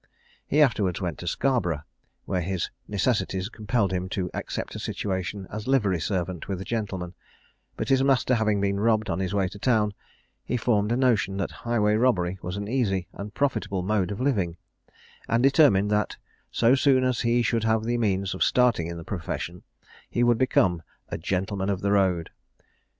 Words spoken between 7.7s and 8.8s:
but his master having been